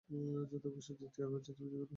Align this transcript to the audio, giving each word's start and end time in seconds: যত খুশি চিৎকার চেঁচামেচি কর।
যত 0.51 0.65
খুশি 0.65 0.91
চিৎকার 0.91 1.09
চেঁচামেচি 1.15 1.51
কর। 1.71 1.87